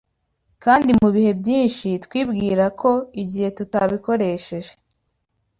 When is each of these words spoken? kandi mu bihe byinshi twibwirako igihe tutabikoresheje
kandi 0.63 0.89
mu 1.01 1.09
bihe 1.15 1.31
byinshi 1.41 1.87
twibwirako 2.05 2.91
igihe 3.21 3.49
tutabikoresheje 3.57 4.71